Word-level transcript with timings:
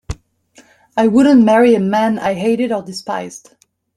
I 0.97 1.05
wouldn't 1.05 1.43
marry 1.45 1.75
a 1.75 1.79
man 1.79 2.17
I 2.17 2.33
hated 2.33 2.71
or 2.71 2.81
despised. 2.81 3.53